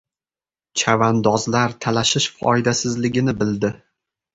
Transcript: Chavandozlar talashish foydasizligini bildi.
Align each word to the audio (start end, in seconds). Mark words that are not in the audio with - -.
Chavandozlar 0.83 1.77
talashish 1.87 2.31
foydasizligini 2.41 3.41
bildi. 3.45 3.77